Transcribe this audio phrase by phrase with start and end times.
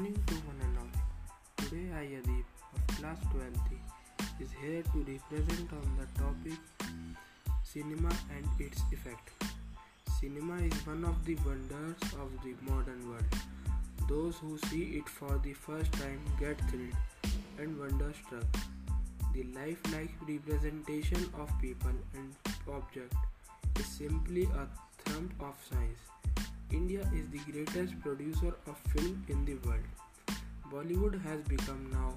[0.00, 0.92] Morning to one and all.
[1.58, 2.44] Today I Adeep
[2.74, 6.58] of class 12th is here to represent on the topic
[7.62, 9.28] cinema and its effect.
[10.18, 13.34] Cinema is one of the wonders of the modern world.
[14.08, 16.96] Those who see it for the first time get thrilled
[17.58, 18.46] and wonderstruck.
[19.34, 22.34] The lifelike representation of people and
[22.72, 23.18] objects
[23.78, 24.66] is simply a
[25.04, 26.19] triumph of science.
[26.72, 29.86] India is the greatest producer of film in the world.
[30.72, 32.14] Bollywood has become now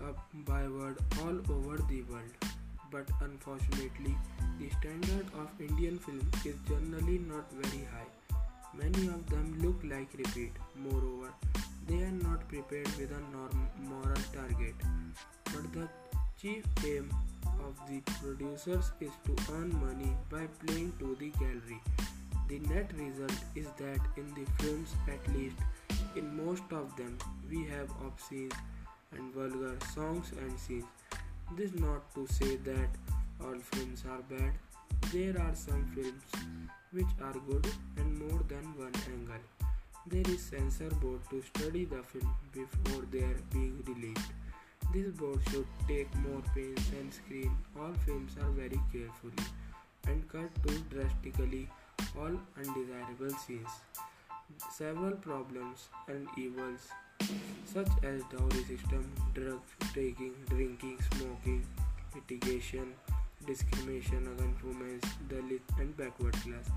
[0.00, 0.12] a
[0.48, 2.48] byword all over the world.
[2.90, 4.16] But unfortunately,
[4.58, 8.36] the standard of Indian film is generally not very high.
[8.74, 10.52] Many of them look like repeat.
[10.76, 11.30] Moreover,
[11.86, 14.74] they are not prepared with a norm- moral target.
[15.44, 15.88] But the
[16.40, 17.14] chief aim
[17.68, 21.80] of the producers is to earn money by playing to the gallery.
[22.48, 25.56] The net result is that in the films, at least
[26.16, 27.16] in most of them,
[27.50, 28.52] we have obscene
[29.12, 30.84] and vulgar songs and scenes.
[31.56, 32.88] This not to say that
[33.42, 34.52] all films are bad.
[35.12, 36.22] There are some films
[36.92, 39.42] which are good and more than one angle.
[40.06, 44.30] There is censor board to study the film before they are being released.
[44.92, 49.46] This board should take more pains and screen all films are very carefully
[50.06, 51.68] and cut to drastically
[52.18, 53.68] all undesirable scenes.
[54.70, 56.88] Several problems and evils
[57.64, 59.60] such as dowry system, drug
[59.94, 61.64] taking, drinking, smoking,
[62.14, 62.92] litigation,
[63.46, 66.68] discrimination against women, Dalit and backward class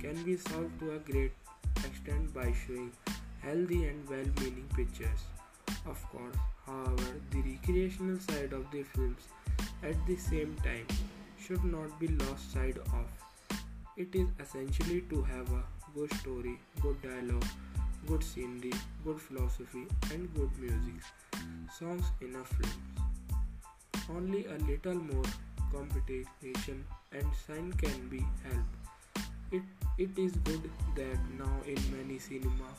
[0.00, 1.32] can be solved to a great
[1.84, 2.92] extent by showing
[3.40, 5.24] healthy and well-meaning pictures.
[5.86, 9.22] Of course, however, the recreational side of the films
[9.82, 10.86] at the same time
[11.38, 13.06] should not be lost sight of.
[13.96, 15.62] It is essentially to have a
[15.94, 17.46] good story, good dialogue,
[18.08, 18.72] good scenery,
[19.04, 21.00] good philosophy, and good music.
[21.78, 22.72] Songs in a film.
[24.10, 25.24] Only a little more
[25.72, 29.28] competition and sign can be helped.
[29.52, 29.62] It,
[29.96, 32.70] it is good that now in many cinema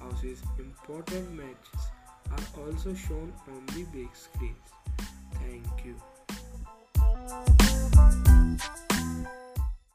[0.00, 1.90] houses important matches
[2.30, 4.72] are also shown on the big screens.
[5.34, 6.13] Thank you.